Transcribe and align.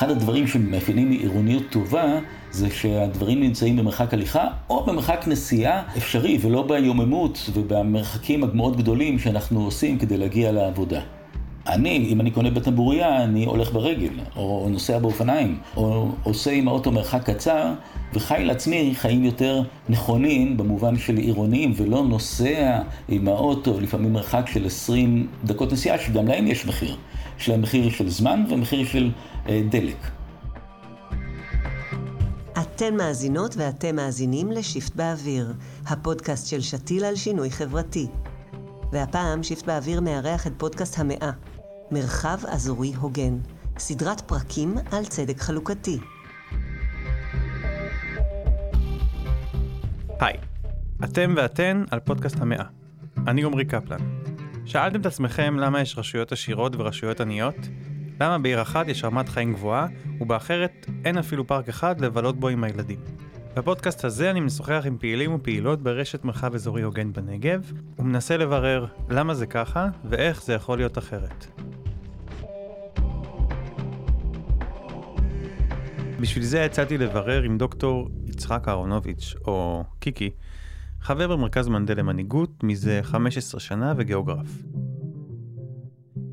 אחד 0.00 0.10
הדברים 0.10 0.46
שמאפיינים 0.46 1.10
עירוניות 1.10 1.62
טובה, 1.70 2.18
זה 2.50 2.70
שהדברים 2.70 3.40
נמצאים 3.40 3.76
במרחק 3.76 4.14
הליכה 4.14 4.44
או 4.70 4.84
במרחק 4.86 5.24
נסיעה 5.26 5.82
אפשרי, 5.96 6.38
ולא 6.40 6.62
ביוממות 6.62 7.50
ובמרחקים 7.52 8.44
המאוד 8.44 8.76
גדולים 8.76 9.18
שאנחנו 9.18 9.64
עושים 9.64 9.98
כדי 9.98 10.16
להגיע 10.16 10.52
לעבודה. 10.52 11.00
אני, 11.66 12.06
אם 12.08 12.20
אני 12.20 12.30
קונה 12.30 12.50
בטמבוריה, 12.50 13.24
אני 13.24 13.44
הולך 13.44 13.72
ברגל, 13.72 14.12
או 14.36 14.68
נוסע 14.70 14.98
באופניים, 14.98 15.58
או 15.76 16.08
עושה 16.22 16.50
עם 16.50 16.68
האוטו 16.68 16.92
מרחק 16.92 17.30
קצר, 17.30 17.72
וחי 18.14 18.44
לעצמי 18.44 18.92
חיים 18.94 19.24
יותר 19.24 19.62
נכונים 19.88 20.56
במובן 20.56 20.98
של 20.98 21.16
עירוניים, 21.16 21.72
ולא 21.76 22.04
נוסע 22.04 22.78
עם 23.08 23.28
האוטו 23.28 23.80
לפעמים 23.80 24.12
מרחק 24.12 24.46
של 24.52 24.66
20 24.66 25.26
דקות 25.44 25.72
נסיעה, 25.72 25.98
שגם 25.98 26.26
להם 26.28 26.46
יש 26.46 26.66
מחיר. 26.66 26.96
יש 27.40 27.48
להם 27.48 27.62
מחיר 27.62 27.90
של 27.90 28.08
זמן 28.08 28.44
ומחיר 28.50 28.86
של 28.86 29.10
אה, 29.48 29.62
דלק. 29.70 29.96
אתן 32.60 32.96
מאזינות 32.96 33.56
ואתם 33.56 33.96
מאזינים 33.96 34.52
לשיפט 34.52 34.94
באוויר, 34.94 35.52
הפודקאסט 35.86 36.46
של 36.46 36.60
שתיל 36.60 37.04
על 37.04 37.16
שינוי 37.16 37.50
חברתי. 37.50 38.06
והפעם 38.92 39.42
שיפט 39.42 39.66
באוויר 39.66 40.00
מארח 40.00 40.46
את 40.46 40.52
פודקאסט 40.56 40.98
המאה, 40.98 41.30
מרחב 41.90 42.38
אזורי 42.48 42.92
הוגן, 42.94 43.38
סדרת 43.78 44.20
פרקים 44.20 44.74
על 44.92 45.04
צדק 45.04 45.40
חלוקתי. 45.40 45.98
היי, 50.20 50.36
אתם 51.04 51.34
ואתן 51.36 51.84
על 51.90 52.00
פודקאסט 52.00 52.40
המאה. 52.40 52.64
אני 53.26 53.44
עמרי 53.44 53.64
קפלן. 53.64 54.19
שאלתם 54.70 55.00
את 55.00 55.06
עצמכם 55.06 55.56
למה 55.58 55.80
יש 55.80 55.98
רשויות 55.98 56.32
עשירות 56.32 56.76
ורשויות 56.76 57.20
עניות? 57.20 57.54
למה 58.20 58.38
בעיר 58.38 58.62
אחת 58.62 58.88
יש 58.88 59.04
רמת 59.04 59.28
חיים 59.28 59.52
גבוהה, 59.52 59.86
ובאחרת 60.20 60.86
אין 61.04 61.18
אפילו 61.18 61.46
פארק 61.46 61.68
אחד 61.68 62.00
לבלות 62.00 62.40
בו 62.40 62.48
עם 62.48 62.64
הילדים? 62.64 62.98
בפודקאסט 63.56 64.04
הזה 64.04 64.30
אני 64.30 64.40
משוחח 64.40 64.82
עם 64.86 64.98
פעילים 64.98 65.34
ופעילות 65.34 65.82
ברשת 65.82 66.24
מרחב 66.24 66.54
אזורי 66.54 66.82
הוגן 66.82 67.12
בנגב, 67.12 67.72
ומנסה 67.98 68.36
לברר 68.36 68.86
למה 69.08 69.34
זה 69.34 69.46
ככה 69.46 69.88
ואיך 70.04 70.42
זה 70.42 70.54
יכול 70.54 70.78
להיות 70.78 70.98
אחרת. 70.98 71.46
בשביל 76.20 76.44
זה 76.44 76.58
יצאתי 76.58 76.98
לברר 76.98 77.42
עם 77.42 77.58
דוקטור 77.58 78.08
יצחק 78.26 78.68
אהרונוביץ', 78.68 79.34
או 79.46 79.84
קיקי, 80.00 80.30
חבר 81.00 81.26
במרכז 81.26 81.68
מנדל 81.68 81.98
למנהיגות 81.98 82.64
מזה 82.64 83.00
15 83.02 83.60
שנה 83.60 83.94
וגיאוגרף. 83.96 84.48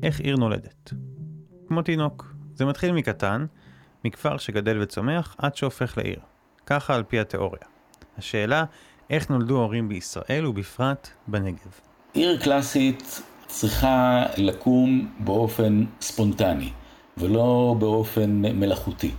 איך 0.02 0.20
עיר 0.20 0.36
נולדת? 0.36 0.92
כמו 1.68 1.82
תינוק, 1.82 2.34
זה 2.54 2.64
מתחיל 2.64 2.92
מקטן, 2.92 3.46
מכפר 4.04 4.36
שגדל 4.36 4.78
וצומח 4.82 5.36
עד 5.38 5.56
שהופך 5.56 5.98
לעיר. 5.98 6.18
ככה 6.66 6.94
על 6.94 7.02
פי 7.02 7.20
התיאוריה. 7.20 7.62
השאלה, 8.18 8.64
איך 9.10 9.30
נולדו 9.30 9.58
ההורים 9.58 9.88
בישראל 9.88 10.46
ובפרט 10.46 11.08
בנגב? 11.26 11.80
עיר 12.12 12.42
קלאסית 12.42 13.22
צריכה 13.46 14.26
לקום 14.36 15.14
באופן 15.18 15.84
ספונטני, 16.00 16.70
ולא 17.18 17.76
באופן 17.78 18.30
מלאכותי. 18.42 19.10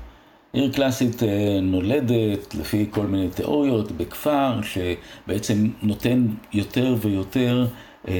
עיר 0.54 0.72
קלאסית 0.74 1.24
אה, 1.24 1.60
נולדת 1.62 2.56
לפי 2.56 2.86
כל 2.90 3.08
מיני 3.08 3.30
תיאוריות 3.30 3.92
בכפר 3.92 4.60
שבעצם 4.62 5.70
נותן 5.82 6.28
יותר 6.54 6.96
ויותר 7.02 7.68
אה, 8.08 8.14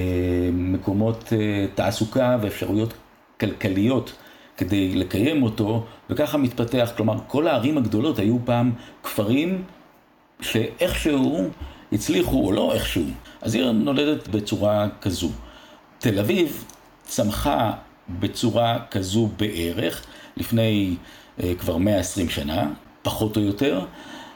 מקומות 0.54 1.34
אה, 1.34 1.66
תעסוקה 1.76 2.38
ואפשרויות 2.42 2.94
כלכליות 3.40 4.14
כדי 4.58 4.96
לקיים 4.96 5.44
אותו, 5.44 5.86
וככה 6.10 6.38
מתפתח. 6.38 6.92
כלומר, 6.98 7.18
כל 7.28 7.48
הערים 7.48 7.78
הגדולות 7.78 8.20
היו 8.20 8.38
פעם 8.46 8.72
כפרים 9.04 9.64
שאיכשהו 10.42 11.50
הצליחו 11.92 12.46
או 12.46 12.52
לא 12.52 12.74
איכשהו. 12.74 13.04
אז 13.42 13.56
עיר 13.56 13.72
נולדת 13.72 14.28
בצורה 14.28 14.88
כזו. 15.02 15.30
תל 16.00 16.20
אביב 16.20 16.66
צמחה 17.04 17.72
בצורה 18.20 18.80
כזו 18.92 19.30
בערך 19.38 20.06
לפני 20.38 20.96
כבר 21.60 21.78
120 21.78 22.30
שנה, 22.30 22.68
פחות 23.02 23.38
או 23.38 23.42
יותר, 23.42 23.86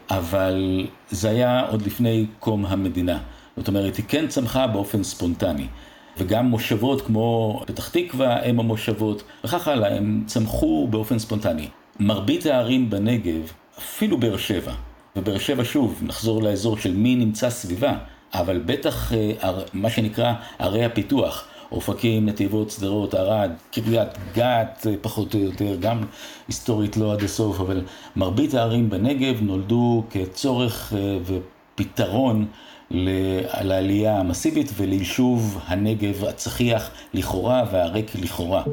אבל 0.10 0.88
זה 1.10 1.30
היה 1.30 1.62
עוד 1.62 1.82
לפני 1.82 2.26
קום 2.40 2.66
המדינה. 2.66 3.20
זאת 3.58 3.68
אומרת, 3.68 3.96
היא 3.96 4.06
כן 4.08 4.28
צמחה 4.28 4.68
באופן 4.68 5.04
ספונטני. 5.04 5.68
וגם 6.18 6.46
מושבות 6.46 7.02
כמו 7.02 7.62
פתח 7.66 7.90
תקווה 7.90 8.46
הם 8.46 8.60
המושבות, 8.60 9.24
וכך 9.44 9.68
הלאה, 9.68 9.96
הם 9.96 10.24
צמחו 10.26 10.88
באופן 10.90 11.20
ספונטני. 11.20 11.68
מרבית 12.00 12.46
הערים 12.46 12.90
בנגב, 12.90 13.52
אפילו 13.78 14.18
באר 14.18 14.38
שבע, 14.38 14.74
ובאר 15.16 15.38
שבע 15.38 15.64
שוב, 15.66 16.02
נחזור 16.02 16.44
לאזור 16.44 16.78
של 16.78 16.94
מי 16.94 17.16
נמצא 17.16 17.50
סביבה, 17.50 17.94
אבל 18.34 18.60
בטח 18.66 19.14
אה, 19.14 19.52
מה 19.74 19.90
שנקרא 19.90 20.34
ערי 20.60 20.86
הפיתוח, 20.86 21.48
אופקים, 21.74 22.26
נתיבות, 22.26 22.72
שדרות, 22.72 23.14
ערד, 23.14 23.52
קריית 23.72 24.10
גת, 24.36 24.88
אה, 24.90 24.96
פחות 25.02 25.34
או 25.34 25.40
יותר, 25.40 25.76
גם 25.80 26.02
היסטורית 26.48 26.98
לא 26.98 27.14
עד 27.14 27.24
הסוף, 27.24 27.60
אבל 27.60 27.82
מרבית 28.16 28.54
הערים 28.54 28.90
בנגב 28.90 29.42
נולדו 29.42 30.04
כצורך 30.10 30.94
אה, 30.94 31.18
ופתרון 31.26 32.46
לעלייה 32.92 34.20
המסיבית 34.20 34.72
וליישוב 34.78 35.60
הנגב 35.68 36.26
הצחיח 36.26 36.92
לכאורה 37.14 37.64
והריק 37.72 38.16
לכאורה. 38.16 38.64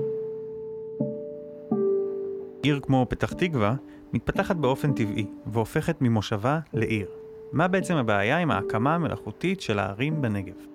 עיר 2.62 2.81
כמו 2.83 3.06
פתח 3.09 3.33
תקווה 3.33 3.75
מתפתחת 4.12 4.56
באופן 4.56 4.93
טבעי 4.93 5.27
והופכת 5.47 5.97
ממושבה 6.00 6.59
לעיר. 6.75 7.06
מה 7.53 7.69
בעצם 7.69 7.97
הבעיה 7.97 8.39
עם 8.39 8.50
ההקמה 8.50 8.94
המלאכותית 8.94 9.60
של 9.60 9.78
הערים 9.78 10.22
בנגב? 10.22 10.69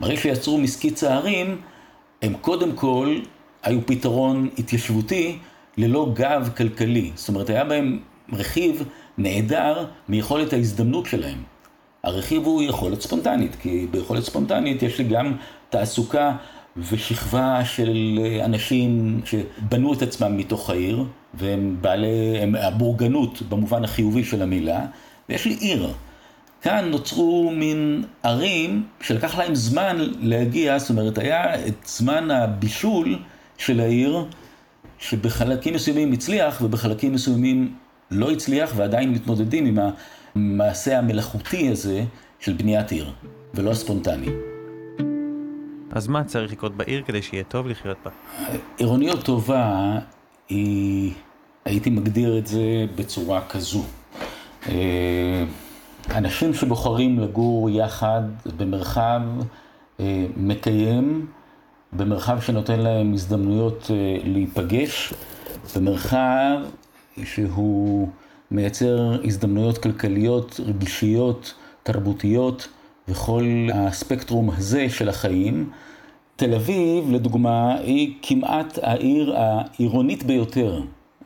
ברגע 0.00 0.20
שיצרו 0.20 0.58
מסקיץ 0.58 1.04
הערים, 1.04 1.60
הם 2.22 2.34
קודם 2.40 2.72
כל 2.72 3.18
היו 3.62 3.86
פתרון 3.86 4.48
התיישבותי 4.58 5.38
ללא 5.76 6.10
גב 6.14 6.50
כלכלי. 6.56 7.10
זאת 7.14 7.28
אומרת, 7.28 7.50
היה 7.50 7.64
בהם 7.64 7.98
רכיב 8.32 8.82
נעדר 9.18 9.86
מיכולת 10.08 10.52
ההזדמנות 10.52 11.06
שלהם. 11.06 11.42
הרכיב 12.04 12.44
הוא 12.44 12.62
יכולת 12.62 13.00
ספונטנית, 13.00 13.56
כי 13.62 13.86
ביכולת 13.90 14.24
ספונטנית 14.24 14.82
יש 14.82 14.98
לי 14.98 15.04
גם 15.04 15.36
תעסוקה 15.70 16.36
ושכבה 16.76 17.64
של 17.64 18.18
אנשים 18.44 19.20
שבנו 19.24 19.92
את 19.92 20.02
עצמם 20.02 20.36
מתוך 20.36 20.70
העיר, 20.70 21.04
והם 21.34 21.76
בעלי, 21.80 22.38
הם 22.38 22.54
הבורגנות 22.54 23.42
במובן 23.42 23.84
החיובי 23.84 24.24
של 24.24 24.42
המילה, 24.42 24.86
ויש 25.28 25.44
לי 25.44 25.56
עיר. 25.60 25.88
כאן 26.66 26.84
נוצרו 26.90 27.50
מין 27.54 28.04
ערים 28.22 28.84
שלקח 29.00 29.38
להם 29.38 29.54
זמן 29.54 29.96
להגיע, 30.20 30.78
זאת 30.78 30.90
אומרת, 30.90 31.18
היה 31.18 31.66
את 31.66 31.74
זמן 31.86 32.30
הבישול 32.30 33.18
של 33.58 33.80
העיר, 33.80 34.24
שבחלקים 34.98 35.74
מסוימים 35.74 36.12
הצליח 36.12 36.62
ובחלקים 36.62 37.12
מסוימים 37.12 37.74
לא 38.10 38.30
הצליח, 38.30 38.72
ועדיין 38.76 39.12
מתמודדים 39.12 39.66
עם 39.66 39.78
המעשה 40.34 40.98
המלאכותי 40.98 41.68
הזה 41.68 42.04
של 42.40 42.52
בניית 42.52 42.90
עיר, 42.90 43.12
ולא 43.54 43.70
הספונטני. 43.70 44.28
אז 45.92 46.08
מה 46.08 46.24
צריך 46.24 46.52
לקרות 46.52 46.76
בעיר 46.76 47.02
כדי 47.06 47.22
שיהיה 47.22 47.44
טוב 47.44 47.66
לחיות 47.66 47.96
בה? 48.04 48.10
עירוניות 48.78 49.24
טובה 49.24 49.98
היא, 50.48 51.12
הייתי 51.64 51.90
מגדיר 51.90 52.38
את 52.38 52.46
זה 52.46 52.86
בצורה 52.96 53.40
כזו. 53.48 53.84
אנשים 56.10 56.54
שבוחרים 56.54 57.18
לגור 57.18 57.70
יחד 57.70 58.22
במרחב 58.56 59.20
אה, 60.00 60.26
מקיים, 60.36 61.26
במרחב 61.92 62.40
שנותן 62.40 62.80
להם 62.80 63.12
הזדמנויות 63.12 63.90
אה, 63.90 64.16
להיפגש, 64.24 65.14
במרחב 65.76 66.58
שהוא 67.24 68.08
מייצר 68.50 69.16
הזדמנויות 69.24 69.78
כלכליות, 69.78 70.60
רגשיות, 70.66 71.54
תרבותיות 71.82 72.68
וכל 73.08 73.68
הספקטרום 73.74 74.50
הזה 74.50 74.88
של 74.88 75.08
החיים. 75.08 75.70
תל 76.36 76.54
אביב, 76.54 77.10
לדוגמה, 77.10 77.74
היא 77.74 78.14
כמעט 78.22 78.78
העיר 78.82 79.36
העירונית 79.36 80.24
ביותר, 80.24 80.82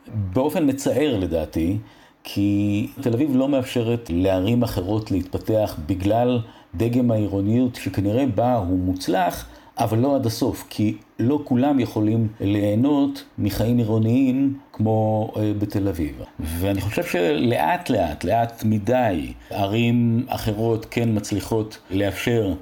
באופן 0.07 0.69
מצער 0.69 1.17
לדעתי. 1.19 1.77
כי 2.23 2.87
תל 3.01 3.13
אביב 3.13 3.35
לא 3.35 3.49
מאפשרת 3.49 4.09
לערים 4.13 4.63
אחרות 4.63 5.11
להתפתח 5.11 5.75
בגלל 5.85 6.39
דגם 6.75 7.11
העירוניות 7.11 7.75
שכנראה 7.75 8.25
בה 8.25 8.55
הוא 8.55 8.79
מוצלח, 8.79 9.45
אבל 9.77 9.97
לא 9.97 10.15
עד 10.15 10.25
הסוף, 10.25 10.65
כי 10.69 10.95
לא 11.19 11.39
כולם 11.43 11.79
יכולים 11.79 12.27
ליהנות 12.39 13.23
מחיים 13.37 13.77
עירוניים 13.77 14.57
כמו 14.73 15.31
אה, 15.37 15.51
בתל 15.59 15.87
אביב. 15.87 16.21
ואני 16.39 16.81
חושב 16.81 17.03
שלאט 17.03 17.89
לאט, 17.89 18.23
לאט 18.23 18.63
מדי, 18.65 19.33
ערים 19.49 20.25
אחרות 20.27 20.85
כן 20.91 21.09
מצליחות 21.13 21.77
לאפשר 21.91 22.53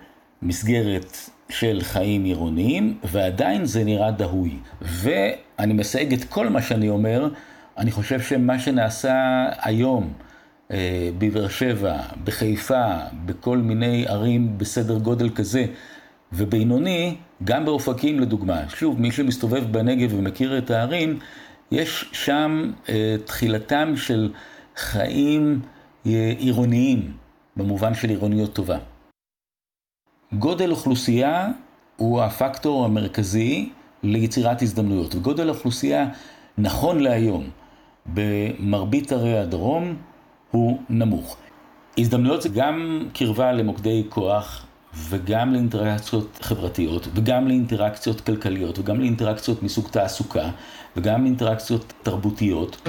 מסגרת 0.42 1.18
של 1.50 1.80
חיים 1.82 2.24
עירוניים, 2.24 2.98
ועדיין 3.04 3.66
זה 3.66 3.84
נראה 3.84 4.12
דהוי. 4.12 4.54
ואני 4.82 5.74
מסייג 5.74 6.14
את 6.14 6.24
כל 6.24 6.50
מה 6.50 6.62
שאני 6.62 6.90
אומר, 6.90 7.28
אני 7.80 7.92
חושב 7.92 8.22
שמה 8.22 8.60
שנעשה 8.60 9.46
היום 9.62 10.14
אה, 10.72 11.10
בבאר 11.18 11.48
שבע, 11.48 12.02
בחיפה, 12.24 12.86
בכל 13.26 13.58
מיני 13.58 14.08
ערים 14.08 14.58
בסדר 14.58 14.98
גודל 14.98 15.30
כזה, 15.30 15.66
ובינוני, 16.34 17.16
גם 17.44 17.66
באופקים 17.66 18.20
לדוגמה. 18.20 18.70
שוב, 18.70 19.02
מי 19.02 19.12
שמסתובב 19.12 19.72
בנגב 19.72 20.14
ומכיר 20.14 20.58
את 20.58 20.72
הערים, 20.72 21.20
יש 21.72 22.10
שם 22.12 22.72
אה, 22.90 23.16
תחילתם 23.26 23.94
של 23.96 24.32
חיים 24.76 25.62
אה, 26.06 26.34
עירוניים, 26.38 27.14
במובן 27.58 27.94
של 27.94 28.10
עירוניות 28.10 28.54
טובה. 28.54 28.78
גודל 30.34 30.72
אוכלוסייה 30.72 31.48
הוא 31.98 32.22
הפקטור 32.22 32.86
המרכזי 32.86 33.70
ליצירת 34.04 34.62
הזדמנויות, 34.62 35.16
וגודל 35.16 35.50
האוכלוסייה 35.50 36.08
נכון 36.58 37.00
להיום 37.00 37.50
במרבית 38.14 39.12
ערי 39.12 39.38
הדרום 39.38 39.96
הוא 40.52 40.80
נמוך. 40.90 41.38
הזדמנויות 41.98 42.42
זה 42.42 42.50
גם 42.50 43.08
קרבה 43.14 43.52
למוקדי 43.52 44.04
כוח 44.10 44.66
וגם 44.94 45.54
לאינטראקציות 45.54 46.40
חברתיות 46.42 47.08
וגם 47.16 47.48
לאינטראקציות 47.48 48.22
כלכליות 48.22 48.80
וגם 48.80 49.00
לאינטראקציות 49.00 49.64
מסוג 49.64 49.88
תעסוקה 49.88 50.50
וגם 50.98 51.26
אינטראקציות 51.26 51.94
תרבותיות. 52.04 52.88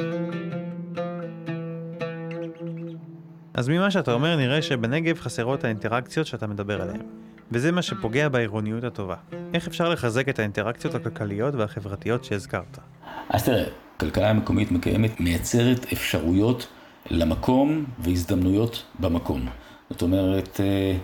אז 3.54 3.68
ממה 3.68 3.90
שאתה 3.90 4.12
אומר 4.12 4.36
נראה 4.36 4.62
שבנגב 4.62 5.18
חסרות 5.18 5.64
האינטראקציות 5.64 6.26
שאתה 6.26 6.46
מדבר 6.46 6.82
עליהן. 6.82 7.00
וזה 7.52 7.72
מה 7.72 7.82
שפוגע 7.82 8.28
בעירוניות 8.28 8.84
הטובה. 8.84 9.16
איך 9.54 9.66
אפשר 9.66 9.88
לחזק 9.88 10.28
את 10.28 10.38
האינטראקציות 10.38 10.94
הכלכליות 10.94 11.54
והחברתיות 11.54 12.24
שהזכרת? 12.24 12.78
אז 13.28 13.44
תראה, 13.44 13.64
כלכלה 14.00 14.32
מקומית 14.32 14.72
מקיימת 14.72 15.20
מייצרת 15.20 15.86
אפשרויות 15.92 16.66
למקום 17.10 17.84
והזדמנויות 17.98 18.82
במקום. 19.00 19.46
זאת 19.90 20.02
אומרת, 20.02 20.60
אה, 20.60 20.96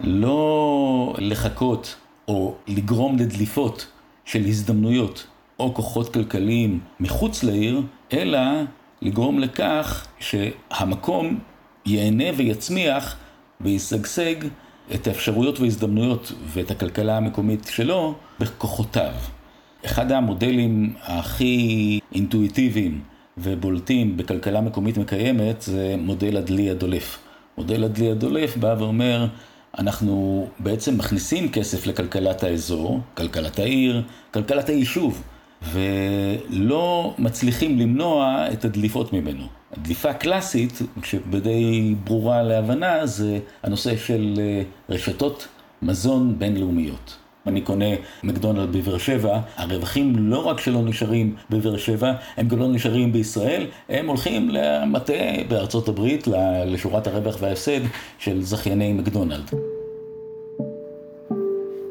לא 0.00 1.14
לחכות 1.18 1.96
או 2.28 2.54
לגרום 2.68 3.18
לדליפות 3.18 3.86
של 4.24 4.44
הזדמנויות 4.46 5.26
או 5.58 5.74
כוחות 5.74 6.14
כלכליים 6.14 6.80
מחוץ 7.00 7.42
לעיר, 7.42 7.82
אלא 8.12 8.40
לגרום 9.02 9.38
לכך 9.38 10.06
שהמקום 10.20 11.38
ייהנה 11.86 12.24
ויצמיח 12.36 13.16
וישגשג 13.60 14.34
את 14.94 15.06
האפשרויות 15.06 15.60
וההזדמנויות 15.60 16.32
ואת 16.46 16.70
הכלכלה 16.70 17.16
המקומית 17.16 17.64
שלו 17.70 18.14
בכוחותיו. 18.40 19.12
אחד 19.86 20.12
המודלים 20.12 20.94
הכי 21.02 21.98
אינטואיטיביים 22.14 23.00
ובולטים 23.38 24.16
בכלכלה 24.16 24.60
מקומית 24.60 24.98
מקיימת 24.98 25.62
זה 25.62 25.94
מודל 25.98 26.36
הדלי 26.36 26.70
הדולף. 26.70 27.18
מודל 27.58 27.84
הדלי 27.84 28.10
הדולף 28.10 28.56
בא 28.56 28.74
ואומר, 28.78 29.26
אנחנו 29.78 30.46
בעצם 30.58 30.98
מכניסים 30.98 31.48
כסף 31.52 31.86
לכלכלת 31.86 32.42
האזור, 32.42 33.00
כלכלת 33.14 33.58
העיר, 33.58 34.02
כלכלת 34.30 34.68
היישוב, 34.68 35.22
ולא 35.72 37.14
מצליחים 37.18 37.78
למנוע 37.78 38.46
את 38.52 38.64
הדליפות 38.64 39.12
ממנו. 39.12 39.46
הדליפה 39.72 40.10
הקלאסית, 40.10 40.82
שדי 41.04 41.94
ברורה 42.04 42.42
להבנה, 42.42 43.06
זה 43.06 43.38
הנושא 43.62 43.96
של 43.96 44.34
אה, 44.38 44.62
רשתות 44.88 45.48
מזון 45.82 46.38
בינלאומיות. 46.38 47.21
אני 47.46 47.60
קונה 47.60 47.94
מקדונלד 48.22 48.72
בבאר 48.76 48.98
שבע, 48.98 49.40
הרווחים 49.56 50.12
לא 50.18 50.46
רק 50.46 50.60
שלא 50.60 50.82
נשארים 50.82 51.34
בבאר 51.50 51.76
שבע, 51.76 52.12
הם 52.36 52.48
גם 52.48 52.58
לא 52.58 52.68
נשארים 52.68 53.12
בישראל, 53.12 53.66
הם 53.88 54.06
הולכים 54.06 54.48
למטה 54.50 55.12
בארצות 55.48 55.88
הברית, 55.88 56.26
לשורת 56.66 57.06
הרווח 57.06 57.36
וההפסד 57.40 57.80
של 58.18 58.42
זכייני 58.42 58.92
מקדונלד. 58.92 59.50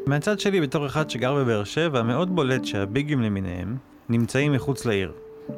מהצד 0.05 0.39
שלי, 0.39 0.61
בתור 0.61 0.85
אחד 0.85 1.09
שגר 1.09 1.35
בבאר 1.35 1.63
שבע, 1.63 2.01
מאוד 2.01 2.35
בולט 2.35 2.65
שהביגים 2.65 3.21
למיניהם 3.21 3.75
נמצאים 4.09 4.51
מחוץ 4.51 4.85
לעיר. 4.85 5.11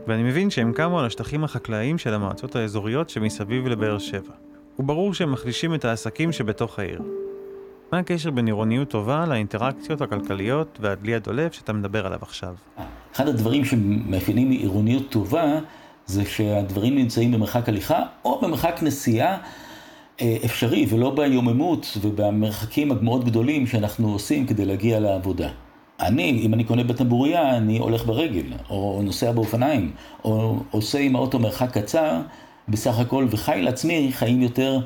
ואני 0.08 0.24
מבין 0.24 0.50
שהם 0.50 0.74
קמו 0.74 1.00
על 1.00 1.06
השטחים 1.06 1.44
החקלאיים 1.44 1.98
של 1.98 2.14
המועצות 2.14 2.56
האזוריות 2.56 3.10
שמסביב 3.10 3.68
לבאר 3.68 3.98
שבע. 3.98 4.34
וברור 4.80 5.14
שהם 5.14 5.32
מחלישים 5.32 5.76
את 5.76 5.86
העסקים 5.86 6.32
שבתוך 6.32 6.80
העיר. 6.80 7.02
מה 7.94 8.00
הקשר 8.00 8.32
בין 8.32 8.46
עירוניות 8.46 8.90
טובה 8.90 9.26
לאינטראקציות 9.26 10.02
הכלכליות 10.02 10.78
והדלי 10.82 11.16
הדולף 11.16 11.54
שאתה 11.54 11.74
מדבר 11.74 12.06
עליו 12.06 12.20
עכשיו? 12.22 12.56
אחד 13.16 13.28
הדברים 13.28 13.66
שמאפיינים 13.66 14.52
עירוניות 14.52 15.10
טובה 15.10 15.60
זה 16.06 16.26
שהדברים 16.26 16.96
נמצאים 16.96 17.32
במרחק 17.32 17.70
הליכה 17.70 18.00
או 18.26 18.42
במרחק 18.42 18.80
נסיעה 18.84 19.38
אה, 20.22 20.38
אפשרי 20.46 20.86
ולא 20.90 21.16
ביוממות 21.16 21.98
ובמרחקים 22.02 22.92
המאוד 22.92 23.26
גדולים 23.26 23.68
שאנחנו 23.68 24.12
עושים 24.12 24.46
כדי 24.46 24.66
להגיע 24.66 25.00
לעבודה. 25.00 25.50
אני, 26.00 26.42
אם 26.46 26.54
אני 26.54 26.64
קונה 26.64 26.84
בטמבוריה, 26.84 27.58
אני 27.58 27.78
הולך 27.78 28.06
ברגל, 28.06 28.46
או 28.70 29.02
נוסע 29.04 29.32
באופניים, 29.32 29.92
או 30.24 30.60
עושה 30.72 31.00
עם 31.00 31.16
האוטו 31.16 31.40
מרחק 31.40 31.78
קצר, 31.78 32.22
בסך 32.70 33.00
הכל, 33.00 33.28
וחי 33.30 33.62
לעצמי 33.62 34.10
חיים 34.12 34.42
יותר 34.42 34.80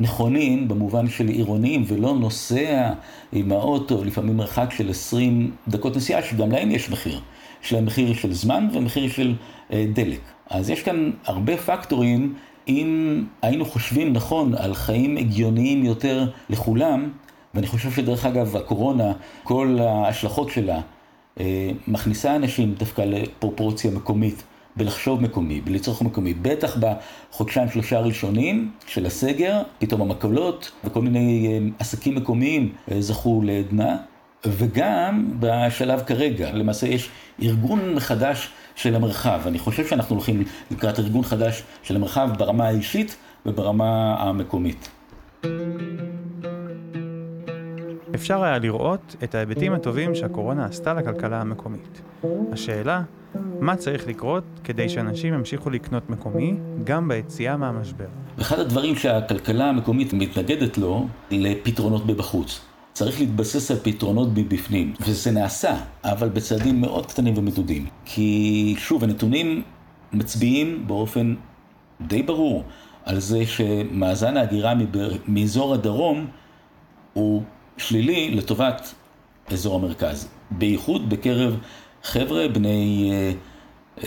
נכונים 0.00 0.68
במובן 0.68 1.08
של 1.08 1.28
עירוניים, 1.28 1.84
ולא 1.86 2.14
נוסע 2.14 2.92
עם 3.32 3.52
האוטו, 3.52 4.04
לפעמים 4.04 4.36
מרחק 4.36 4.70
של 4.76 4.90
20 4.90 5.50
דקות 5.68 5.96
נסיעה, 5.96 6.22
שגם 6.22 6.50
להם 6.50 6.70
יש 6.70 6.90
מחיר. 6.90 7.20
יש 7.64 7.72
להם 7.72 7.86
מחיר 7.86 8.14
של 8.14 8.32
זמן 8.32 8.68
ומחיר 8.72 9.08
של 9.08 9.34
אה, 9.72 9.86
דלק. 9.92 10.20
אז 10.50 10.70
יש 10.70 10.82
כאן 10.82 11.10
הרבה 11.24 11.56
פקטורים, 11.56 12.34
אם 12.68 13.24
היינו 13.42 13.64
חושבים 13.64 14.12
נכון 14.12 14.54
על 14.54 14.74
חיים 14.74 15.16
הגיוניים 15.16 15.84
יותר 15.84 16.30
לכולם, 16.50 17.10
ואני 17.54 17.66
חושב 17.66 17.90
שדרך 17.90 18.26
אגב, 18.26 18.56
הקורונה, 18.56 19.12
כל 19.42 19.78
ההשלכות 19.80 20.50
שלה, 20.50 20.80
אה, 21.40 21.70
מכניסה 21.88 22.36
אנשים 22.36 22.74
דווקא 22.74 23.02
לפרופורציה 23.02 23.90
מקומית, 23.90 24.42
בלחשוב 24.76 25.22
מקומי, 25.22 25.60
בלצרוך 25.60 26.02
מקומי. 26.02 26.34
בטח 26.34 26.76
בחודשיים 26.80 27.68
שלושה 27.68 27.98
הראשונים 27.98 28.70
של 28.86 29.06
הסגר, 29.06 29.62
פתאום 29.78 30.02
המקלות 30.02 30.70
וכל 30.84 31.02
מיני 31.02 31.48
אה, 31.48 31.68
עסקים 31.78 32.14
מקומיים 32.14 32.72
אה, 32.92 33.00
זכו 33.00 33.42
לעדנה. 33.44 33.96
וגם 34.46 35.30
בשלב 35.40 36.02
כרגע, 36.06 36.52
למעשה 36.52 36.86
יש 36.86 37.08
ארגון 37.42 37.94
מחדש 37.94 38.48
של 38.74 38.94
המרחב. 38.94 39.40
אני 39.46 39.58
חושב 39.58 39.86
שאנחנו 39.86 40.16
הולכים 40.16 40.44
לקראת 40.70 40.98
ארגון 40.98 41.22
חדש 41.22 41.62
של 41.82 41.96
המרחב 41.96 42.30
ברמה 42.38 42.68
האישית 42.68 43.16
וברמה 43.46 44.16
המקומית. 44.18 44.88
אפשר 48.14 48.42
היה 48.42 48.58
לראות 48.58 49.16
את 49.24 49.34
ההיבטים 49.34 49.72
הטובים 49.72 50.14
שהקורונה 50.14 50.64
עשתה 50.64 50.94
לכלכלה 50.94 51.40
המקומית. 51.40 52.02
השאלה, 52.52 53.02
מה 53.60 53.76
צריך 53.76 54.06
לקרות 54.08 54.44
כדי 54.64 54.88
שאנשים 54.88 55.34
ימשיכו 55.34 55.70
לקנות 55.70 56.10
מקומי 56.10 56.54
גם 56.84 57.08
ביציאה 57.08 57.56
מהמשבר? 57.56 58.06
אחד 58.40 58.58
הדברים 58.58 58.96
שהכלכלה 58.96 59.68
המקומית 59.68 60.12
מתנגדת 60.12 60.78
לו, 60.78 61.06
לפתרונות 61.30 62.06
מבחוץ. 62.06 62.60
צריך 62.92 63.20
להתבסס 63.20 63.70
על 63.70 63.76
פתרונות 63.82 64.28
מבפנים, 64.34 64.94
וזה 65.00 65.30
נעשה, 65.30 65.76
אבל 66.04 66.28
בצעדים 66.28 66.80
מאוד 66.80 67.06
קטנים 67.06 67.38
ומדודים. 67.38 67.86
כי 68.04 68.74
שוב, 68.78 69.04
הנתונים 69.04 69.62
מצביעים 70.12 70.84
באופן 70.86 71.34
די 72.00 72.22
ברור 72.22 72.64
על 73.04 73.20
זה 73.20 73.46
שמאזן 73.46 74.36
ההגירה 74.36 74.74
מאזור 75.28 75.74
הדרום 75.74 76.26
הוא 77.12 77.42
שלילי 77.76 78.30
לטובת 78.30 78.94
אזור 79.46 79.74
המרכז, 79.74 80.28
בייחוד 80.50 81.10
בקרב 81.10 81.56
חבר'ה 82.02 82.48
בני 82.48 83.12
20-35. 83.98 84.02
אה, 84.02 84.04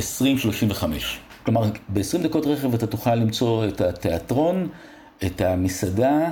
כלומר, 1.43 1.63
ב-20 1.89 2.23
דקות 2.23 2.45
רכב 2.45 2.73
אתה 2.73 2.87
תוכל 2.87 3.15
למצוא 3.15 3.67
את 3.67 3.81
התיאטרון, 3.81 4.67
את 5.25 5.41
המסעדה, 5.41 6.31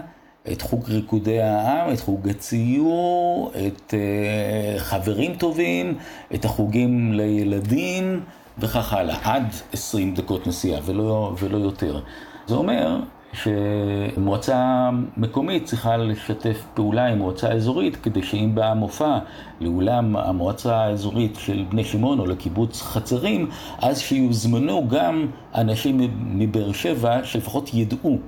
את 0.52 0.62
חוג 0.62 0.90
ריקודי 0.90 1.42
העם, 1.42 1.94
את 1.94 2.00
חוג 2.00 2.30
הציור, 2.30 3.52
את 3.68 3.94
uh, 3.94 4.80
חברים 4.80 5.36
טובים, 5.36 5.98
את 6.34 6.46
החוגים 6.46 7.14
לילדים 7.14 8.24
וכך 8.58 8.94
הלאה, 8.94 9.18
עד 9.24 9.44
20 9.74 10.14
דקות 10.14 10.48
נסיעה 10.48 10.80
ולא, 10.86 11.36
ולא 11.40 11.58
יותר. 11.58 12.02
זה 12.48 12.56
אומר 12.56 13.00
שמועצה 13.36 14.90
מקומית 15.18 15.66
צריכה 15.66 15.98
לשתף 15.98 16.64
פעולה 16.74 17.06
עם 17.06 17.18
מועצה 17.18 17.52
אזורית 17.52 17.96
כדי 17.96 18.24
שאם 18.24 18.52
בא 18.56 18.74
מופע 18.74 19.18
לאולם 19.62 20.16
המועצה 20.16 20.76
האזורית 20.76 21.36
של 21.36 21.66
בני 21.70 21.84
שמעון 21.84 22.20
או 22.20 22.26
לקיבוץ 22.26 22.82
חצרים, 22.82 23.50
אז 23.78 24.00
שיוזמנו 24.00 24.88
גם 24.90 25.28
אנשים 25.56 25.98
מבאר 26.26 26.72
שבע 26.72 27.24
שלפחות 27.24 27.74
ידעו 27.74 28.20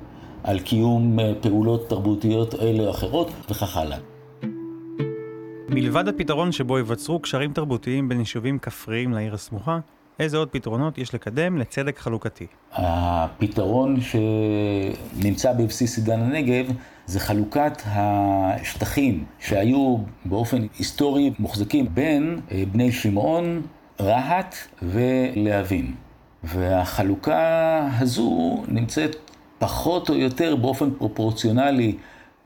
על 0.44 0.60
קיום 0.60 1.20
אה, 1.20 1.34
פעולות 1.42 1.90
תרבותיות 1.90 2.56
אלה 2.56 2.84
או 2.84 2.92
אחרות 2.92 3.32
וכך 3.50 3.78
הלאה. 3.78 3.98
מלבד 5.70 6.08
הפתרון 6.08 6.52
שבו 6.52 6.78
ייווצרו 6.78 7.20
קשרים 7.20 7.54
תרבותיים 7.54 8.10
בין 8.10 8.20
יישובים 8.20 8.60
כפריים 8.60 9.14
לעיר 9.14 9.34
הסמוכה, 9.34 9.80
איזה 10.20 10.38
עוד 10.38 10.50
פתרונות 10.50 10.98
יש 10.98 11.14
לקדם 11.14 11.58
לצדק 11.58 12.00
חלוקתי? 12.00 12.48
הפתרון 12.74 13.98
שנמצא 14.02 15.54
בבסיס 15.54 15.98
עידן 15.98 16.20
הנגב 16.22 16.66
זה 17.06 17.20
חלוקת 17.20 17.82
השטחים 17.86 19.26
שהיו 19.40 19.98
באופן 20.26 20.68
היסטורי 20.78 21.32
מוחזקים 21.40 21.88
בין 21.94 22.40
אה, 22.52 22.64
בני 22.72 22.92
שמעון, 22.92 23.62
רהט 24.02 24.56
ולהבים. 24.82 25.96
והחלוקה 26.44 27.90
הזו 28.00 28.64
נמצאת 28.68 29.16
פחות 29.60 30.10
או 30.10 30.16
יותר 30.16 30.56
באופן 30.56 30.92
פרופורציונלי 30.92 31.96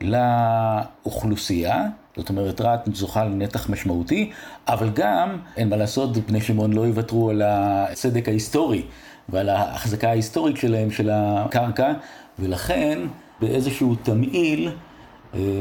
לאוכלוסייה, 0.02 1.84
זאת 2.16 2.28
אומרת 2.28 2.60
רהט 2.60 2.94
זוכה 2.94 3.24
לנתח 3.24 3.70
משמעותי, 3.70 4.30
אבל 4.68 4.90
גם, 4.94 5.36
אין 5.56 5.68
מה 5.68 5.76
לעשות, 5.76 6.16
בני 6.16 6.40
שמעון 6.40 6.72
לא 6.72 6.86
יוותרו 6.86 7.30
על 7.30 7.42
הצדק 7.44 8.28
ההיסטורי 8.28 8.82
ועל 9.28 9.48
ההחזקה 9.48 10.08
ההיסטורית 10.08 10.56
שלהם 10.56 10.90
של 10.90 11.10
הקרקע, 11.12 11.92
ולכן 12.38 12.98
באיזשהו 13.40 13.94
תמהיל 13.94 14.70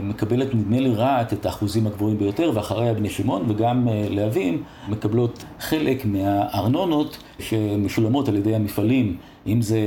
מקבלת 0.03 0.55
נדמה 0.55 0.79
לי 0.79 0.95
רהט 0.95 1.33
את 1.33 1.45
האחוזים 1.45 1.87
הגבוהים 1.87 2.17
ביותר, 2.17 2.51
ואחריה 2.53 2.93
בני 2.93 3.09
שמעון 3.09 3.45
וגם 3.47 3.87
אה, 3.87 4.07
להבים 4.09 4.63
מקבלות 4.89 5.43
חלק 5.59 6.05
מהארנונות 6.05 7.17
שמשולמות 7.39 8.27
על 8.27 8.35
ידי 8.35 8.55
המפעלים, 8.55 9.17
אם 9.47 9.61
זה 9.61 9.79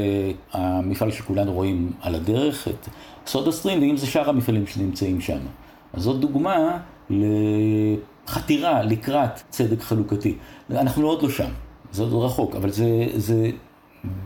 המפעל 0.53 1.11
שכולנו 1.11 1.53
רואים 1.53 1.93
על 2.00 2.14
הדרך, 2.14 2.69
את 2.69 2.88
סודה 3.26 3.53
סטרים, 3.53 3.83
ואם 3.83 3.97
זה 3.97 4.07
שאר 4.07 4.29
המפעלים 4.29 4.67
שנמצאים 4.67 5.21
שם. 5.21 5.38
אז 5.93 6.03
זאת 6.03 6.21
דוגמה 6.21 6.79
לחתירה 7.11 8.83
לקראת 8.83 9.41
צדק 9.50 9.83
חלוקתי. 9.83 10.35
אנחנו 10.71 11.07
עוד 11.07 11.23
לא 11.23 11.31
שם, 11.31 11.50
זה 11.93 12.03
עוד 12.03 12.25
רחוק, 12.25 12.57
אבל 12.57 12.71
זה, 12.71 13.07
זה 13.14 13.50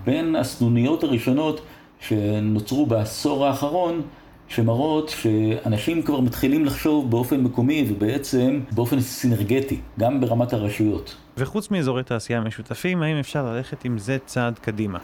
בין 0.05 0.37
הסנוניות 0.37 1.05
הראשונות 1.05 1.61
שנוצרו 2.01 2.87
בעשור 2.87 3.47
האחרון, 3.47 4.03
שמראות 4.49 5.09
שאנשים 5.09 6.03
כבר 6.03 6.21
מתחילים 6.21 6.65
לחשוב 6.65 7.11
באופן 7.11 7.41
מקומי 7.41 7.87
ובעצם 7.89 8.61
באופן 8.73 9.01
סינרגטי, 9.01 9.81
גם 9.99 10.21
ברמת 10.21 10.53
הרשויות. 10.53 11.17
וחוץ 11.37 11.71
מאזורי 11.71 12.03
תעשייה 12.03 12.41
משותפים, 12.41 13.03
האם 13.03 13.17
אפשר 13.17 13.53
ללכת 13.53 13.85
עם 13.85 13.99
זה 13.99 14.19
צעד 14.27 14.59
קדימה? 14.59 14.99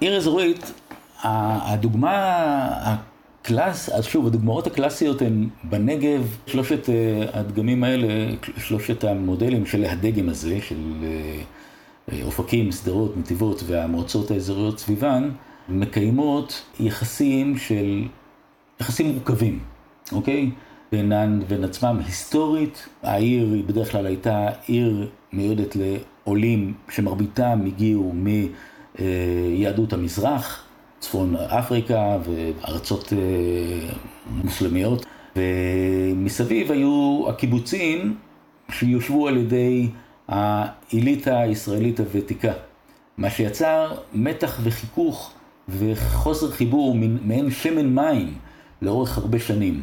עיר 0.00 0.16
אזורית, 0.16 0.72
הדוגמה 1.22 2.14
הקלאס, 3.44 3.88
אז 3.88 4.04
שוב, 4.04 4.26
הדוגמאות 4.26 4.66
הקלאסיות 4.66 5.22
הן 5.22 5.48
בנגב, 5.64 6.36
שלושת 6.46 6.88
אה, 6.88 7.24
הדגמים 7.32 7.84
האלה, 7.84 8.06
שלושת 8.56 9.04
המודלים 9.04 9.66
של 9.66 9.84
הדגם 9.84 10.28
הזה, 10.28 10.58
של 10.60 10.76
אה, 12.12 12.22
אופקים, 12.22 12.72
שדרות, 12.72 13.16
נתיבות 13.16 13.62
והמועצות 13.66 14.30
האזוריות 14.30 14.78
סביבן, 14.78 15.30
מקיימות 15.68 16.62
יחסים 16.80 17.58
של, 17.58 18.04
יחסים 18.80 19.06
מורכבים, 19.06 19.58
אוקיי? 20.12 20.50
בינן 20.92 21.40
ובין 21.42 21.64
עצמם. 21.64 22.00
היסטורית, 22.06 22.88
העיר 23.02 23.52
היא 23.52 23.64
בדרך 23.64 23.92
כלל 23.92 24.06
הייתה 24.06 24.48
עיר 24.66 25.08
מיועדת 25.32 25.76
לעולים 25.76 26.74
שמרביתם 26.90 27.60
הגיעו 27.66 28.12
מיהדות 28.98 29.92
המזרח, 29.92 30.64
צפון 30.98 31.36
אפריקה 31.36 32.18
וארצות 32.24 33.12
אה, 33.12 33.88
מוסלמיות, 34.44 35.06
ומסביב 35.36 36.72
היו 36.72 37.24
הקיבוצים 37.28 38.16
שיושבו 38.70 39.28
על 39.28 39.36
ידי 39.36 39.88
האליטה 40.28 41.40
הישראלית 41.40 42.00
הוותיקה, 42.00 42.52
מה 43.18 43.30
שיצר 43.30 43.94
מתח 44.14 44.60
וחיכוך 44.62 45.32
וחוסר 45.68 46.50
חיבור, 46.50 46.96
מעין 47.24 47.50
שמן 47.50 47.94
מים, 47.94 48.34
לאורך 48.84 49.18
הרבה 49.18 49.38
שנים. 49.38 49.82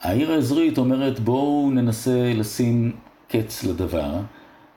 העיר 0.00 0.32
האזורית 0.32 0.78
אומרת 0.78 1.20
בואו 1.20 1.70
ננסה 1.70 2.32
לשים 2.34 2.92
קץ 3.28 3.64
לדבר, 3.64 4.10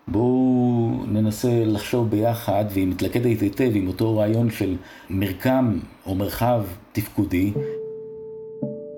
בואו 0.08 1.04
ננסה 1.08 1.66
לחשוב 1.66 2.10
ביחד, 2.10 2.66
והיא 2.70 2.88
מתלכדת 2.88 3.42
היטב 3.42 3.72
עם 3.74 3.88
אותו 3.88 4.18
רעיון 4.18 4.52
של 4.52 4.76
מרקם 5.10 5.80
או 6.06 6.16
מרחב 6.16 6.64
תפקודי. 6.92 7.54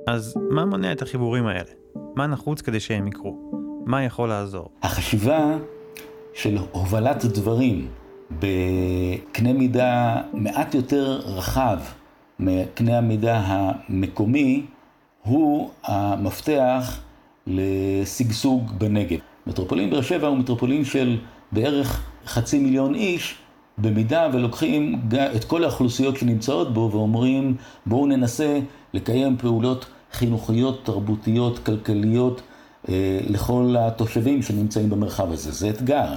אז 0.07 0.33
מה 0.50 0.65
מונע 0.65 0.91
את 0.91 1.01
החיבורים 1.01 1.47
האלה? 1.47 1.71
מה 2.15 2.27
נחוץ 2.27 2.62
כדי 2.62 2.79
שהם 2.79 3.07
יקרו? 3.07 3.36
מה 3.86 4.03
יכול 4.03 4.29
לעזור? 4.29 4.69
החשיבה 4.83 5.57
של 6.33 6.57
הובלת 6.71 7.25
דברים 7.25 7.88
בקנה 8.31 9.53
מידה 9.53 10.21
מעט 10.33 10.75
יותר 10.75 11.19
רחב 11.25 11.77
מקנה 12.39 12.98
המידה 12.98 13.41
המקומי, 13.46 14.65
הוא 15.24 15.70
המפתח 15.84 17.00
לשגשוג 17.48 18.72
בנגב. 18.77 19.20
מטרופולין 19.48 19.89
באר 19.89 20.01
שבע 20.01 20.27
הוא 20.27 20.38
מטרופולין 20.38 20.86
של 20.86 21.17
בערך 21.51 22.03
חצי 22.25 22.60
מיליון 22.60 22.96
איש, 22.96 23.36
במידה 23.77 24.29
ולוקחים 24.34 25.01
את 25.36 25.44
כל 25.44 25.63
האוכלוסיות 25.63 26.17
שנמצאות 26.17 26.74
בו 26.74 26.89
ואומרים 26.91 27.56
בואו 27.86 28.06
ננסה 28.06 28.60
לקיים 28.94 29.38
פעולות 29.38 29.86
חינוכיות, 30.12 30.86
תרבותיות, 30.86 31.60
כלכליות 31.60 32.41
אה, 32.89 33.20
לכל 33.29 33.75
התושבים 33.79 34.41
שנמצאים 34.41 34.89
במרחב 34.89 35.32
הזה. 35.32 35.51
זה 35.51 35.70
אתגר. 35.70 36.13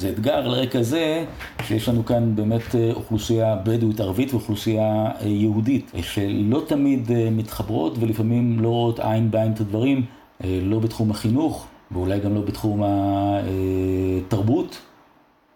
זה 0.00 0.08
אתגר 0.08 0.34
על 0.34 0.50
רקע 0.50 0.82
זה 0.82 1.24
שיש 1.62 1.88
לנו 1.88 2.04
כאן 2.04 2.36
באמת 2.36 2.74
אה, 2.74 2.90
אוכלוסייה 2.92 3.56
בדואית 3.64 4.00
ערבית 4.00 4.34
ואוכלוסייה 4.34 5.10
אה, 5.20 5.28
יהודית, 5.28 5.92
שלא 6.02 6.62
תמיד 6.66 7.10
מתחברות 7.30 7.94
ולפעמים 8.00 8.60
לא 8.60 8.68
רואות 8.68 9.00
עין 9.00 9.30
בעין 9.30 9.52
את 9.52 9.60
הדברים, 9.60 10.04
לא 10.44 10.78
בתחום 10.78 11.10
החינוך 11.10 11.66
ואולי 11.90 12.20
גם 12.20 12.34
לא 12.34 12.40
בתחום 12.40 12.82
התרבות. 14.26 14.78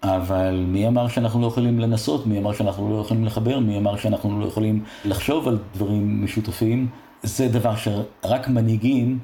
אבל 0.03 0.65
מי 0.69 0.89
אמר 0.89 1.09
שאנחנו 1.09 1.41
לא 1.41 1.47
יכולים 1.47 1.79
לנסות? 1.79 2.27
מי 2.27 2.39
אמר 2.39 2.53
שאנחנו 2.53 2.91
לא 2.91 3.01
יכולים 3.01 3.25
לחבר? 3.25 3.59
מי 3.59 3.79
אמר 3.79 3.97
שאנחנו 3.97 4.41
לא 4.41 4.47
יכולים 4.47 4.85
לחשוב 5.05 5.49
על 5.49 5.59
דברים 5.75 6.25
משותפים? 6.25 6.89
זה 7.23 7.49
דבר 7.49 7.75
שרק 7.77 8.49
מנהיגים, 8.49 9.19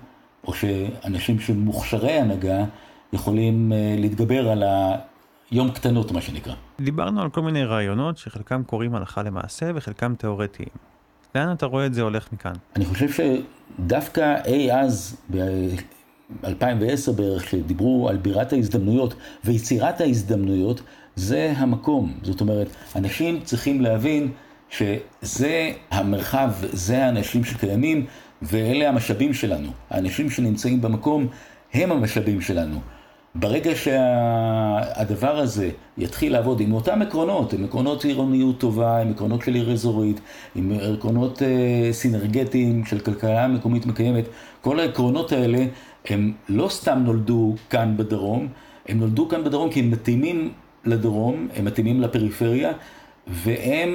או 0.46 0.52
שאנשים 0.54 1.40
שמוכשרי 1.40 2.12
הנהגה, 2.12 2.64
יכולים 3.12 3.72
אה, 3.72 3.94
להתגבר 3.98 4.50
על 4.50 4.62
היום 5.50 5.70
קטנות, 5.70 6.12
מה 6.12 6.20
שנקרא. 6.20 6.54
דיברנו 6.80 7.22
על 7.22 7.30
כל 7.30 7.42
מיני 7.42 7.64
רעיונות 7.64 8.18
שחלקם 8.18 8.62
קורים 8.62 8.94
הלכה 8.94 9.22
למעשה 9.22 9.70
וחלקם 9.74 10.14
תיאורטיים. 10.14 10.68
לאן 11.34 11.52
אתה 11.52 11.66
רואה 11.66 11.86
את 11.86 11.94
זה 11.94 12.02
הולך 12.02 12.32
מכאן? 12.32 12.52
אני 12.76 12.84
חושב 12.84 13.06
שדווקא 13.78 14.36
אי 14.46 14.72
אז, 14.72 15.16
ב-2010 15.30 17.12
בערך, 17.16 17.50
שדיברו 17.50 18.08
על 18.08 18.16
בירת 18.16 18.52
ההזדמנויות 18.52 19.14
ויצירת 19.44 20.00
ההזדמנויות, 20.00 20.80
זה 21.16 21.52
המקום. 21.56 22.14
זאת 22.22 22.40
אומרת, 22.40 22.68
אנשים 22.96 23.40
צריכים 23.40 23.80
להבין 23.80 24.32
שזה 24.70 25.72
המרחב, 25.90 26.50
זה 26.72 27.04
האנשים 27.04 27.44
שקיימים, 27.44 28.06
ואלה 28.42 28.88
המשאבים 28.88 29.34
שלנו. 29.34 29.68
האנשים 29.90 30.30
שנמצאים 30.30 30.80
במקום 30.80 31.26
הם 31.72 31.92
המשאבים 31.92 32.40
שלנו. 32.40 32.80
ברגע 33.34 33.70
שהדבר 33.76 35.38
הזה 35.38 35.70
יתחיל 35.98 36.32
לעבוד 36.32 36.60
עם 36.60 36.72
אותם 36.72 37.02
עקרונות, 37.02 37.52
עם 37.52 37.64
עקרונות 37.64 38.04
עירוניות 38.04 38.58
טובה, 38.58 38.98
עם 38.98 39.10
עקרונות 39.10 39.42
של 39.42 39.54
עיר 39.54 39.72
אזורית, 39.72 40.20
עם 40.54 40.72
עקרונות 40.94 41.42
אה, 41.42 41.92
סינרגטיים 41.92 42.84
של 42.84 42.98
כלכלה 43.00 43.48
מקומית 43.48 43.86
מקיימת, 43.86 44.24
כל 44.60 44.80
העקרונות 44.80 45.32
האלה 45.32 45.64
הם 46.08 46.32
לא 46.48 46.68
סתם 46.68 46.98
נולדו 47.04 47.54
כאן 47.70 47.96
בדרום, 47.96 48.48
הם 48.88 48.98
נולדו 48.98 49.28
כאן 49.28 49.44
בדרום 49.44 49.70
כי 49.70 49.80
הם 49.80 49.90
מתאימים 49.90 50.52
לדרום, 50.84 51.48
הם 51.56 51.64
מתאימים 51.64 52.00
לפריפריה, 52.00 52.72
והם 53.26 53.90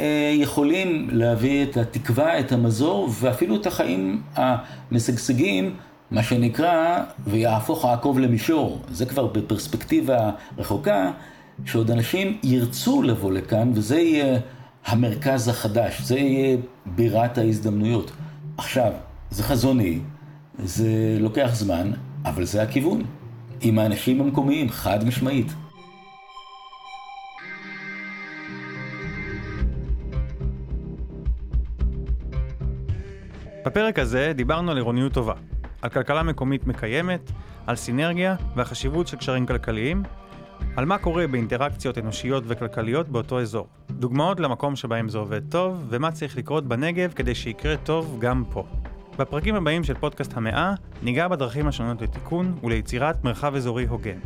אה, 0.00 0.32
יכולים 0.34 1.08
להביא 1.12 1.62
את 1.62 1.76
התקווה, 1.76 2.40
את 2.40 2.52
המזור, 2.52 3.08
ואפילו 3.20 3.56
את 3.56 3.66
החיים 3.66 4.22
המשגשגים 4.34 5.74
מה 6.12 6.22
שנקרא, 6.22 6.98
ויהפוך 7.24 7.84
העקוב 7.84 8.18
למישור. 8.18 8.80
זה 8.90 9.06
כבר 9.06 9.26
בפרספקטיבה 9.26 10.30
רחוקה, 10.58 11.10
שעוד 11.64 11.90
אנשים 11.90 12.38
ירצו 12.42 13.02
לבוא 13.02 13.32
לכאן, 13.32 13.72
וזה 13.74 13.98
יהיה 13.98 14.38
המרכז 14.86 15.48
החדש, 15.48 16.00
זה 16.00 16.18
יהיה 16.18 16.56
בירת 16.86 17.38
ההזדמנויות. 17.38 18.10
עכשיו, 18.56 18.92
זה 19.30 19.42
חזוני, 19.42 19.98
זה 20.58 21.16
לוקח 21.20 21.50
זמן, 21.52 21.90
אבל 22.24 22.44
זה 22.44 22.62
הכיוון. 22.62 23.02
עם 23.60 23.78
האנשים 23.78 24.20
המקומיים, 24.20 24.68
חד 24.68 25.04
משמעית. 25.04 25.52
בפרק 33.66 33.98
הזה 33.98 34.32
דיברנו 34.34 34.70
על 34.70 34.76
עירוניות 34.76 35.12
טובה. 35.12 35.51
על 35.82 35.90
כלכלה 35.90 36.22
מקומית 36.22 36.66
מקיימת, 36.66 37.32
על 37.66 37.76
סינרגיה 37.76 38.36
והחשיבות 38.56 39.06
של 39.06 39.16
קשרים 39.16 39.46
כלכליים, 39.46 40.02
על 40.76 40.84
מה 40.84 40.98
קורה 40.98 41.26
באינטראקציות 41.26 41.98
אנושיות 41.98 42.44
וכלכליות 42.46 43.08
באותו 43.08 43.40
אזור, 43.40 43.68
דוגמאות 43.90 44.40
למקום 44.40 44.76
שבהם 44.76 45.08
זה 45.08 45.18
עובד 45.18 45.50
טוב, 45.50 45.86
ומה 45.88 46.10
צריך 46.10 46.36
לקרות 46.36 46.68
בנגב 46.68 47.12
כדי 47.12 47.34
שיקרה 47.34 47.76
טוב 47.76 48.16
גם 48.20 48.44
פה. 48.50 48.64
בפרקים 49.18 49.54
הבאים 49.54 49.84
של 49.84 49.94
פודקאסט 49.94 50.36
המאה 50.36 50.74
ניגע 51.02 51.28
בדרכים 51.28 51.66
השונות 51.66 52.02
לתיקון 52.02 52.58
וליצירת 52.62 53.24
מרחב 53.24 53.54
אזורי 53.54 53.86
הוגן. 53.86 54.18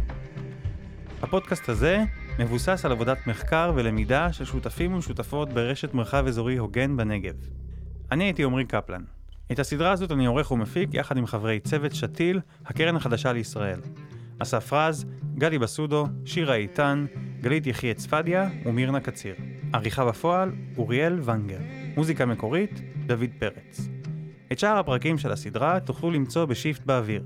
הפודקאסט 1.23 1.69
הזה 1.69 2.05
מבוסס 2.39 2.85
על 2.85 2.93
עבודת 2.93 3.27
מחקר 3.27 3.73
ולמידה 3.75 4.33
של 4.33 4.45
שותפים 4.45 4.95
ושותפות 4.95 5.49
ברשת 5.49 5.95
מרחב 5.95 6.27
אזורי 6.27 6.57
הוגן 6.57 6.97
בנגב. 6.97 7.35
אני 8.13 8.25
הייתי 8.25 8.45
עמרי 8.45 8.65
קפלן. 8.65 9.16
את 9.53 9.59
הסדרה 9.59 9.93
הזאת 9.93 10.12
אני 10.12 10.26
עורך 10.26 10.50
ומפיק 10.50 10.95
יחד 10.95 11.17
עם 11.17 11.26
חברי 11.26 11.61
צוות 11.61 11.95
שתיל, 11.95 12.41
הקרן 12.67 12.97
החדשה 12.97 13.33
לישראל. 13.33 13.81
אסף 14.38 14.73
רז, 14.73 15.07
גלי 15.35 15.59
בסודו, 15.59 16.07
שירה 16.25 16.55
איתן, 16.55 17.07
גלית 17.41 17.67
יחיה 17.67 17.95
צפדיה 17.95 18.49
ומירנה 18.65 19.00
קציר. 19.00 19.35
עריכה 19.73 20.05
בפועל, 20.05 20.53
אוריאל 20.76 21.21
ונגר. 21.25 21.59
מוזיקה 21.97 22.26
מקורית, 22.26 22.81
דוד 23.07 23.31
פרץ. 23.38 23.88
את 24.53 24.59
שאר 24.59 24.79
הפרקים 24.79 25.19
של 25.19 25.33
הסדרה 25.33 25.81
תוכלו 25.81 26.11
למצוא 26.11 26.45
בשיפט 26.45 26.83
באוויר, 26.87 27.23